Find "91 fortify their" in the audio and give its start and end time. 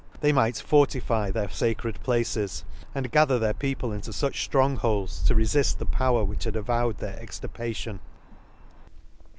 0.23-1.47